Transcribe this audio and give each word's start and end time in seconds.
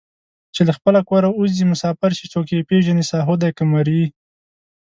چې 0.53 0.61
له 0.67 0.73
خپله 0.77 0.99
کوره 1.09 1.29
اوځي 1.37 1.63
مسافر 1.71 2.11
شي 2.17 2.25
څوک 2.33 2.45
یې 2.51 2.67
پېژني 2.69 3.03
ساهو 3.11 3.35
دی 3.41 3.49
که 3.57 3.63
مریی 3.71 4.05